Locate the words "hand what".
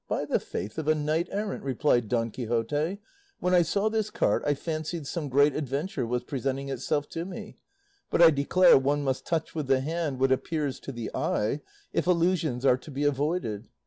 9.81-10.31